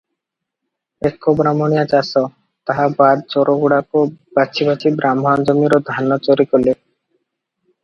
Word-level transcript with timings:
ଏକ 1.09 1.33
ବ୍ରାହ୍ମଣିଆ 1.41 1.83
ଚାଷ, 1.91 2.23
ତାହା 2.71 2.87
ବାଦ୍ 3.03 3.23
ଚୋରଗୁଡ଼ାକ 3.35 4.03
ବାଛି 4.41 4.69
ବାଛି 4.71 4.95
ବ୍ରାହ୍ମଣ 5.03 5.47
ଜମିର 5.53 5.81
ଧାନ 5.93 6.21
ଚୋରି 6.27 6.51
କଲେ। 6.57 6.75